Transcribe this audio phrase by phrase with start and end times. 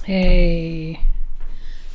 [0.00, 0.98] Hey,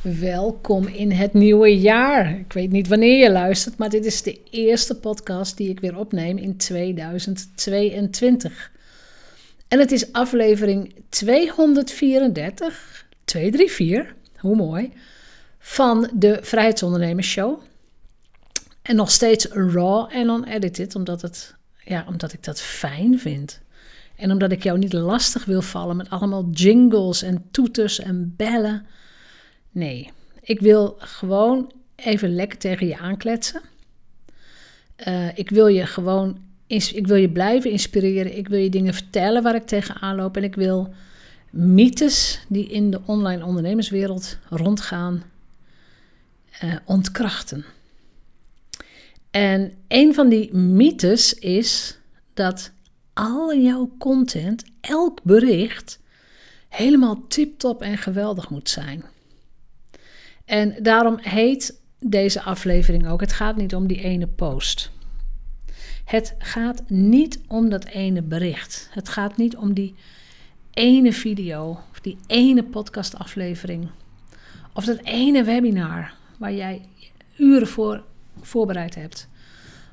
[0.02, 2.38] welkom in het nieuwe jaar.
[2.38, 5.96] Ik weet niet wanneer je luistert, maar dit is de eerste podcast die ik weer
[5.96, 8.70] opneem in 2022.
[9.68, 14.92] En het is aflevering 234, 234, hoe mooi,
[15.58, 17.60] van de Vrijheidsondernemers Show.
[18.82, 21.54] En nog steeds raw en unedited, omdat, het,
[21.84, 23.60] ja, omdat ik dat fijn vind.
[24.16, 28.86] En omdat ik jou niet lastig wil vallen met allemaal jingles en toeters en bellen.
[29.70, 33.60] Nee, ik wil gewoon even lekker tegen je aankletsen.
[35.08, 38.36] Uh, ik wil je gewoon, ik wil je blijven inspireren.
[38.36, 40.36] Ik wil je dingen vertellen waar ik tegenaan loop.
[40.36, 40.94] En ik wil
[41.50, 45.22] mythes die in de online ondernemerswereld rondgaan
[46.64, 47.64] uh, ontkrachten.
[49.30, 51.98] En een van die mythes is
[52.34, 52.72] dat
[53.16, 56.00] al jouw content, elk bericht,
[56.68, 59.04] helemaal tip-top en geweldig moet zijn.
[60.44, 64.90] En daarom heet deze aflevering ook: Het gaat niet om die ene post.
[66.04, 68.88] Het gaat niet om dat ene bericht.
[68.90, 69.94] Het gaat niet om die
[70.70, 73.88] ene video of die ene podcastaflevering
[74.72, 76.82] of dat ene webinar waar jij
[77.36, 78.04] uren voor
[78.40, 79.28] voorbereid hebt.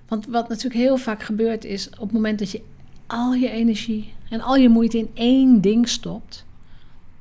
[0.08, 2.64] Want wat natuurlijk heel vaak gebeurt is op het moment dat je
[3.08, 6.46] al je energie en al je moeite in één ding stopt.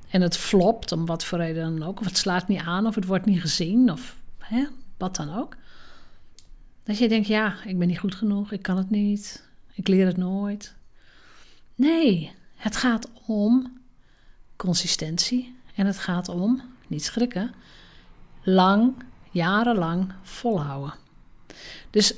[0.08, 2.00] En het flopt, om wat voor reden dan ook.
[2.00, 4.66] Of het slaat niet aan, of het wordt niet gezien, of hè,
[4.96, 5.56] wat dan ook.
[6.84, 10.06] Dat je denkt, ja, ik ben niet goed genoeg, ik kan het niet, ik leer
[10.06, 10.74] het nooit.
[11.74, 13.80] Nee, het gaat om
[14.56, 15.54] consistentie.
[15.74, 17.54] En het gaat om, niet schrikken,
[18.42, 18.94] lang,
[19.30, 20.94] jarenlang volhouden.
[21.90, 22.14] Dus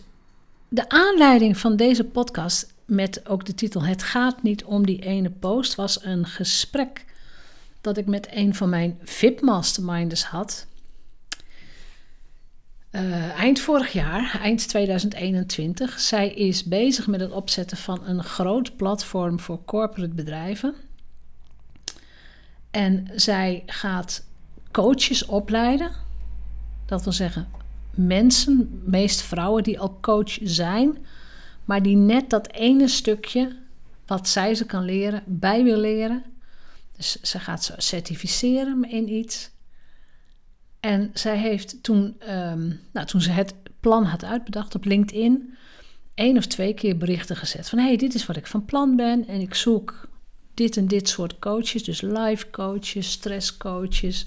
[0.69, 5.30] de aanleiding van deze podcast met ook de titel Het gaat niet om die ene
[5.30, 7.04] post was een gesprek
[7.80, 10.66] dat ik met een van mijn VIP masterminders had.
[12.90, 16.00] Uh, eind vorig jaar, eind 2021.
[16.00, 20.74] Zij is bezig met het opzetten van een groot platform voor corporate bedrijven.
[22.70, 24.24] En zij gaat
[24.70, 25.90] coaches opleiden.
[26.86, 27.48] Dat wil zeggen,
[27.90, 31.06] mensen, meest vrouwen die al coach zijn,
[31.64, 33.57] maar die net dat ene stukje
[34.07, 36.25] wat zij ze kan leren, bij wil leren.
[36.97, 39.51] Dus ze gaat ze certificeren in iets.
[40.80, 45.55] En zij heeft toen, um, nou, toen ze het plan had uitbedacht op LinkedIn,
[46.14, 49.27] één of twee keer berichten gezet van hey, dit is wat ik van plan ben
[49.27, 50.08] en ik zoek
[50.55, 54.27] dit en dit soort coaches, dus life coaches, stresscoaches,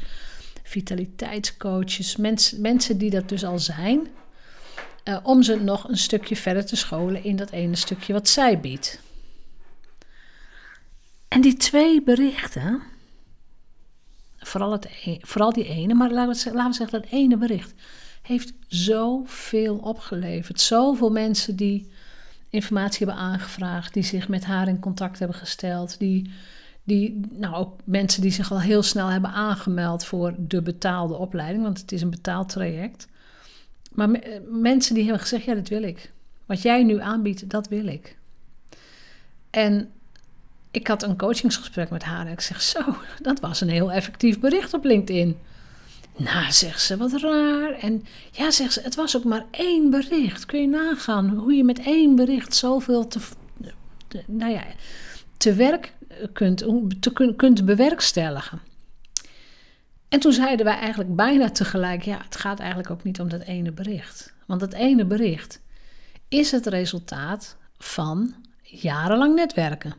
[0.64, 4.08] vitaliteitscoaches, mensen, mensen die dat dus al zijn.
[5.08, 8.60] Uh, om ze nog een stukje verder te scholen in dat ene stukje wat zij
[8.60, 9.00] biedt.
[11.28, 12.82] En die twee berichten,
[14.38, 17.74] vooral, het, e-, vooral die ene, maar laten we, laten zeggen dat ene bericht,
[18.22, 20.62] heeft zoveel opgeleverd.
[20.62, 21.92] Zoveel mensen die
[22.50, 26.32] informatie hebben aangevraagd, die zich met haar in contact hebben gesteld, die,
[26.84, 31.80] die, nou mensen die zich al heel snel hebben aangemeld voor de betaalde opleiding, want
[31.80, 33.08] het is een betaald traject.
[33.98, 34.10] Maar
[34.50, 36.12] mensen die hebben gezegd, ja, dat wil ik.
[36.46, 38.18] Wat jij nu aanbiedt, dat wil ik.
[39.50, 39.90] En
[40.72, 42.80] ik had een coachingsgesprek met haar en ik zeg, zo,
[43.22, 45.38] dat was een heel effectief bericht op LinkedIn.
[46.18, 47.72] Nou, zegt ze, wat raar.
[47.72, 50.46] En ja, zegt ze, het was ook maar één bericht.
[50.46, 53.20] Kun je nagaan hoe je met één bericht zoveel te,
[54.26, 54.64] nou ja,
[55.38, 55.94] te werk
[56.34, 56.66] kunt,
[57.00, 58.62] te, kunt bewerkstelligen.
[60.10, 63.42] En toen zeiden wij eigenlijk bijna tegelijk: ja, het gaat eigenlijk ook niet om dat
[63.42, 64.34] ene bericht.
[64.46, 65.62] Want dat ene bericht
[66.28, 69.96] is het resultaat van jarenlang netwerken.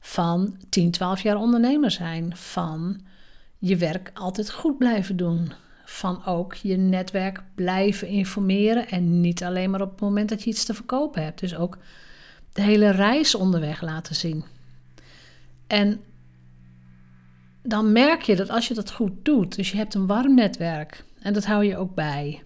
[0.00, 2.36] Van 10, 12 jaar ondernemer zijn.
[2.36, 3.00] Van
[3.58, 5.52] je werk altijd goed blijven doen.
[5.84, 8.88] Van ook je netwerk blijven informeren.
[8.88, 11.40] En niet alleen maar op het moment dat je iets te verkopen hebt.
[11.40, 11.78] Dus ook
[12.52, 14.44] de hele reis onderweg laten zien.
[15.66, 16.00] En
[17.66, 21.04] dan merk je dat als je dat goed doet, dus je hebt een warm netwerk
[21.20, 22.42] en dat hou je ook bij.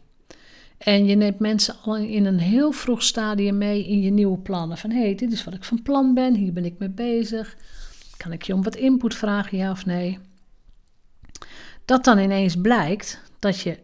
[0.78, 4.78] En je neemt mensen al in een heel vroeg stadium mee in je nieuwe plannen.
[4.78, 7.56] Van hé, hey, dit is wat ik van plan ben, hier ben ik mee bezig.
[8.16, 10.18] Kan ik je om wat input vragen, ja of nee?
[11.84, 13.78] Dat dan ineens blijkt dat je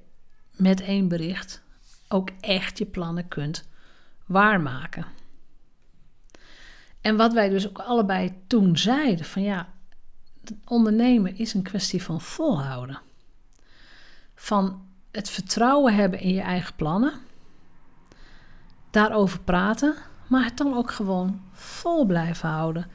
[0.57, 1.63] met één bericht
[2.09, 3.69] ook echt je plannen kunt
[4.27, 5.07] waarmaken.
[7.01, 9.74] En wat wij dus ook allebei toen zeiden: van ja,
[10.65, 13.01] ondernemen is een kwestie van volhouden.
[14.35, 17.13] Van het vertrouwen hebben in je eigen plannen.
[18.91, 19.95] Daarover praten,
[20.29, 22.87] maar het dan ook gewoon vol blijven houden.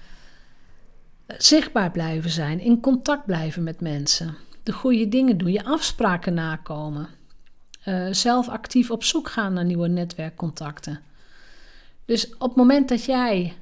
[1.38, 7.08] Zichtbaar blijven zijn, in contact blijven met mensen, de goede dingen doen, je afspraken nakomen,
[7.86, 11.02] uh, zelf actief op zoek gaan naar nieuwe netwerkcontacten.
[12.06, 13.56] Dus op het moment dat jij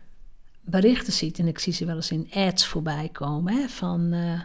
[0.69, 4.41] berichten ziet, en ik zie ze wel eens in ads voorbij komen, hè, van uh,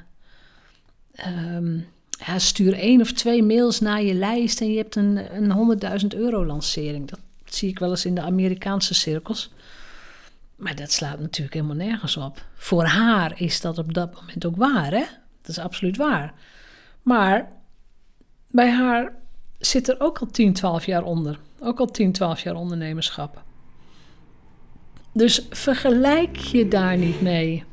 [1.55, 1.87] um,
[2.27, 6.07] ja, stuur één of twee mails naar je lijst en je hebt een, een 100.000
[6.19, 7.09] euro lancering.
[7.09, 9.51] Dat zie ik wel eens in de Amerikaanse cirkels.
[10.57, 12.45] Maar dat slaat natuurlijk helemaal nergens op.
[12.55, 15.05] Voor haar is dat op dat moment ook waar, hè?
[15.41, 16.35] Dat is absoluut waar.
[17.03, 17.53] Maar
[18.51, 19.15] bij haar
[19.59, 21.39] zit er ook al 10, 12 jaar onder.
[21.61, 23.43] Ook al 10, 12 jaar ondernemerschap.
[25.13, 27.65] Dus vergelijk je daar niet mee.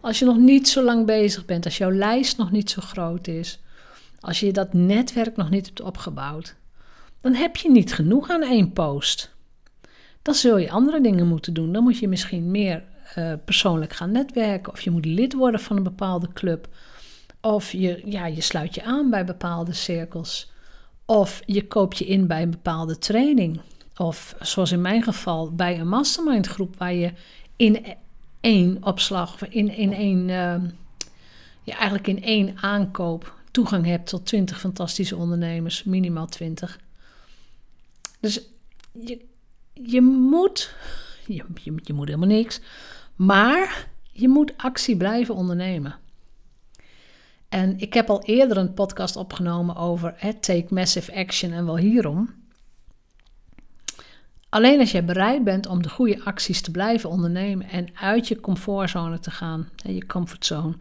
[0.00, 3.26] Als je nog niet zo lang bezig bent, als jouw lijst nog niet zo groot
[3.26, 3.60] is,
[4.20, 6.56] als je dat netwerk nog niet hebt opgebouwd,
[7.20, 9.34] dan heb je niet genoeg aan één post.
[10.22, 11.72] Dan zul je andere dingen moeten doen.
[11.72, 12.82] Dan moet je misschien meer
[13.18, 16.68] uh, persoonlijk gaan netwerken, of je moet lid worden van een bepaalde club,
[17.40, 20.52] of je, ja, je sluit je aan bij bepaalde cirkels,
[21.04, 23.60] of je koopt je in bij een bepaalde training.
[23.96, 27.12] Of zoals in mijn geval bij een mastermind groep waar je
[27.56, 27.84] in
[28.40, 30.70] één opslag, in, in één, uh,
[31.62, 36.80] ja, eigenlijk in één aankoop toegang hebt tot 20 fantastische ondernemers, minimaal 20.
[38.20, 38.40] Dus
[38.92, 39.24] je,
[39.72, 40.74] je moet,
[41.26, 42.60] je, je, je moet helemaal niks,
[43.14, 45.98] maar je moet actie blijven ondernemen.
[47.48, 52.34] En ik heb al eerder een podcast opgenomen over Take Massive Action en wel hierom.
[54.56, 58.40] Alleen als je bereid bent om de goede acties te blijven ondernemen en uit je
[58.40, 60.76] comfortzone te gaan, je comfortzone,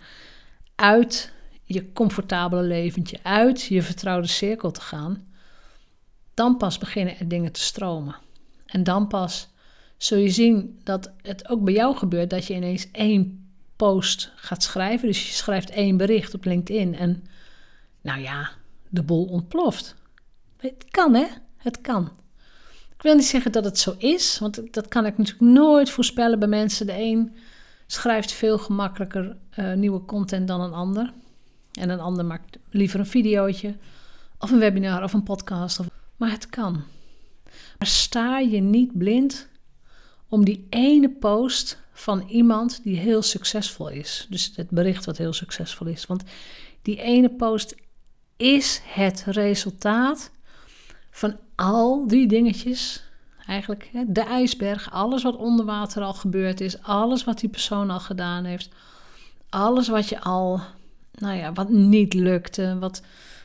[0.75, 1.33] uit
[1.63, 5.27] je comfortabele leventje, uit je vertrouwde cirkel te gaan,
[6.33, 8.15] dan pas beginnen er dingen te stromen.
[8.65, 9.47] En dan pas
[9.97, 14.63] zul je zien dat het ook bij jou gebeurt dat je ineens één post gaat
[14.63, 15.07] schrijven.
[15.07, 17.23] Dus je schrijft één bericht op LinkedIn en
[18.01, 18.49] nou ja,
[18.89, 19.95] de bol ontploft.
[20.57, 21.25] Het kan hè,
[21.57, 22.23] het kan.
[23.05, 26.47] Wil niet zeggen dat het zo is, want dat kan ik natuurlijk nooit voorspellen bij
[26.47, 26.85] mensen.
[26.85, 27.35] De een
[27.87, 31.13] schrijft veel gemakkelijker uh, nieuwe content dan een ander.
[31.71, 33.75] En een ander maakt liever een videootje,
[34.39, 35.79] of een webinar of een podcast.
[35.79, 35.87] Of...
[36.17, 36.83] Maar het kan.
[37.77, 39.47] Maar sta je niet blind
[40.29, 44.27] om die ene post van iemand die heel succesvol is.
[44.29, 46.05] Dus het bericht wat heel succesvol is.
[46.05, 46.23] Want
[46.81, 47.75] die ene post
[48.37, 50.31] is het resultaat
[51.15, 53.03] van al die dingetjes.
[53.47, 57.99] Eigenlijk de ijsberg, alles wat onder water al gebeurd is, alles wat die persoon al
[57.99, 58.69] gedaan heeft,
[59.49, 60.59] alles wat je al,
[61.13, 63.01] nou ja, wat niet lukte, wat,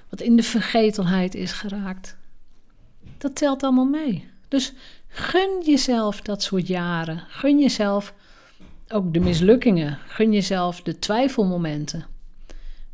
[0.08, 2.16] wat in de vergetelheid is geraakt.
[3.18, 4.28] Dat telt allemaal mee.
[4.48, 4.72] Dus
[5.08, 7.24] gun jezelf dat soort jaren.
[7.28, 8.14] Gun jezelf
[8.88, 9.98] ook de mislukkingen.
[10.06, 12.04] Gun jezelf de twijfelmomenten.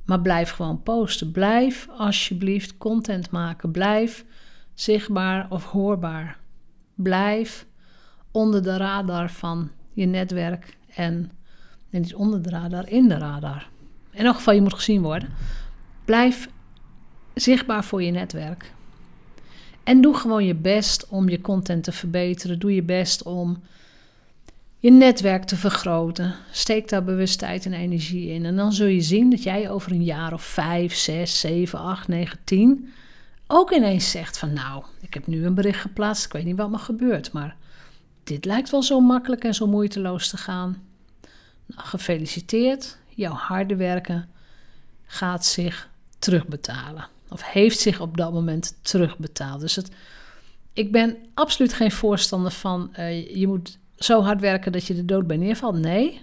[0.05, 1.33] Maar blijf gewoon posten.
[1.33, 3.71] Blijf alsjeblieft content maken.
[3.71, 4.25] Blijf
[4.77, 6.39] zichtbaar of hoorbaar.
[6.95, 7.67] Blijf
[8.31, 11.31] onder de radar van je netwerk en,
[11.91, 13.69] en niet onder de radar, in de radar.
[14.11, 15.29] In elk geval, je moet gezien worden.
[16.05, 16.49] Blijf
[17.35, 18.73] zichtbaar voor je netwerk.
[19.85, 22.59] En doe gewoon je best om je content te verbeteren.
[22.59, 23.63] Doe je best om
[24.79, 26.35] je netwerk te vergroten.
[26.51, 28.45] Steek daar bewust tijd en energie in.
[28.45, 32.09] En dan zul je zien dat jij over een jaar of vijf, zes, zeven, acht,
[32.09, 32.89] negen, tien
[33.47, 36.71] ook ineens zegt van nou, ik heb nu een bericht geplaatst, ik weet niet wat
[36.71, 37.57] me gebeurt, maar
[38.25, 40.83] dit lijkt wel zo makkelijk en zo moeiteloos te gaan.
[41.67, 44.29] Nou, gefeliciteerd, jouw harde werken
[45.05, 45.89] gaat zich
[46.19, 47.09] terugbetalen.
[47.29, 49.61] Of heeft zich op dat moment terugbetaald.
[49.61, 49.91] Dus het,
[50.73, 55.05] ik ben absoluut geen voorstander van uh, je moet zo hard werken dat je de
[55.05, 55.79] dood bij neervalt.
[55.79, 56.21] Nee.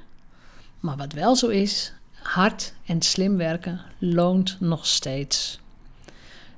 [0.79, 5.59] Maar wat wel zo is, hard en slim werken loont nog steeds.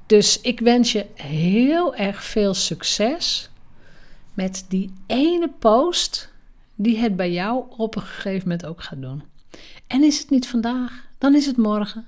[0.06, 3.50] Dus ik wens je heel erg veel succes
[4.34, 6.34] met die ene post
[6.76, 9.24] die het bij jou op een gegeven moment ook gaat doen.
[9.88, 12.08] En is het niet vandaag, dan is het morgen,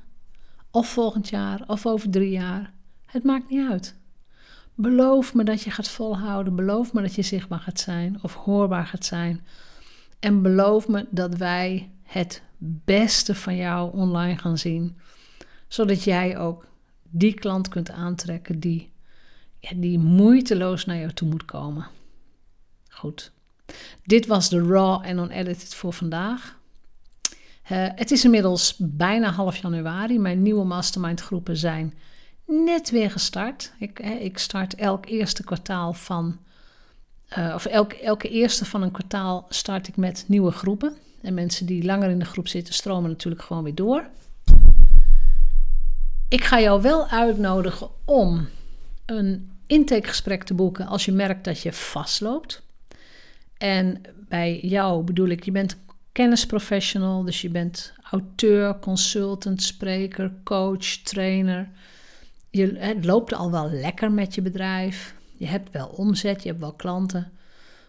[0.71, 2.73] of volgend jaar, of over drie jaar.
[3.05, 3.95] Het maakt niet uit.
[4.75, 6.55] Beloof me dat je gaat volhouden.
[6.55, 9.45] Beloof me dat je zichtbaar gaat zijn of hoorbaar gaat zijn.
[10.19, 12.41] En beloof me dat wij het
[12.85, 14.97] beste van jou online gaan zien.
[15.67, 16.67] Zodat jij ook
[17.09, 18.91] die klant kunt aantrekken die,
[19.59, 21.87] ja, die moeiteloos naar jou toe moet komen.
[22.89, 23.31] Goed.
[24.03, 26.57] Dit was de Raw en Unedited voor vandaag.
[27.71, 30.19] Uh, het is inmiddels bijna half januari.
[30.19, 31.93] Mijn nieuwe mastermind groepen zijn
[32.45, 33.73] net weer gestart.
[33.79, 36.37] Ik, ik start elk eerste kwartaal van,
[37.37, 40.95] uh, of elk, elke eerste van een kwartaal start ik met nieuwe groepen.
[41.21, 44.09] En mensen die langer in de groep zitten, stromen natuurlijk gewoon weer door.
[46.29, 48.49] Ik ga jou wel uitnodigen om
[49.05, 52.63] een intakegesprek te boeken als je merkt dat je vastloopt.
[53.57, 55.77] En bij jou bedoel ik, je bent
[56.11, 61.69] kennisprofessional, dus je bent auteur, consultant, spreker, coach, trainer.
[62.49, 65.15] Je, het loopt al wel lekker met je bedrijf.
[65.37, 67.31] Je hebt wel omzet, je hebt wel klanten.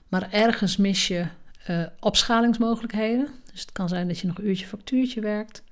[0.09, 1.27] Maar ergens mis je
[1.71, 3.29] uh, opschalingsmogelijkheden.
[3.53, 5.63] Dus het kan zijn dat je nog een uurtje factuurtje werkt.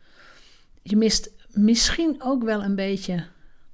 [0.82, 3.25] Je mist misschien ook wel een beetje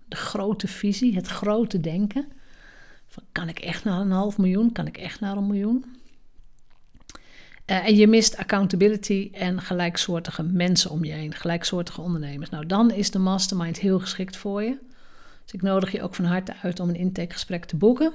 [0.08, 2.32] de grote visie, het grote denken.
[3.06, 4.72] Van, kan ik echt naar een half miljoen?
[4.72, 5.84] Kan ik echt naar een miljoen?
[7.66, 12.50] Uh, en je mist accountability en gelijksoortige mensen om je heen, gelijksoortige ondernemers.
[12.50, 14.78] Nou, dan is de mastermind heel geschikt voor je.
[15.44, 18.12] Dus ik nodig je ook van harte uit om een intakegesprek te boeken.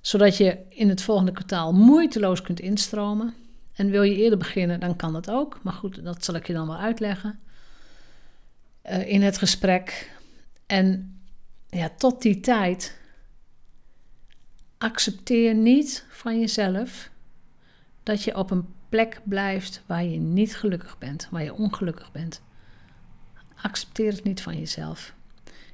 [0.00, 3.34] Zodat je in het volgende kwartaal moeiteloos kunt instromen.
[3.74, 5.58] En wil je eerder beginnen, dan kan dat ook.
[5.62, 7.38] Maar goed, dat zal ik je dan wel uitleggen
[8.90, 10.10] uh, in het gesprek.
[10.66, 11.18] En
[11.68, 12.98] ja, tot die tijd
[14.78, 17.10] accepteer niet van jezelf
[18.02, 22.42] dat je op een plek blijft waar je niet gelukkig bent, waar je ongelukkig bent.
[23.62, 25.14] Accepteer het niet van jezelf.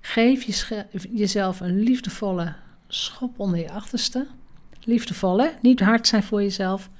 [0.00, 0.66] Geef
[1.10, 2.54] jezelf een liefdevolle
[2.88, 4.26] schop onder je achterste.
[4.80, 5.48] Liefdevol, hè?
[5.62, 6.90] Niet hard zijn voor jezelf.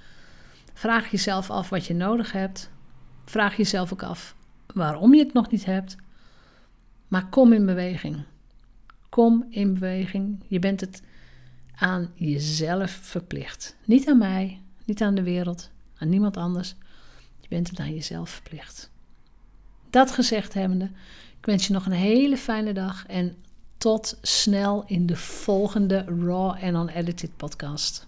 [0.72, 2.70] Vraag jezelf af wat je nodig hebt.
[3.24, 4.34] Vraag jezelf ook af
[4.74, 5.96] waarom je het nog niet hebt.
[7.12, 8.24] Maar kom in beweging.
[9.08, 10.44] Kom in beweging.
[10.48, 11.02] Je bent het
[11.74, 13.76] aan jezelf verplicht.
[13.84, 16.74] Niet aan mij, niet aan de wereld, aan niemand anders.
[17.40, 18.90] Je bent het aan jezelf verplicht.
[19.90, 20.90] Dat gezegd hebbende,
[21.38, 23.36] ik wens je nog een hele fijne dag en
[23.78, 28.06] tot snel in de volgende Raw and Unedited podcast.